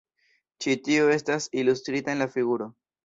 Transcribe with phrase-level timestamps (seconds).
[0.65, 2.73] Ĉi tiu estas ilustrita en la figuro.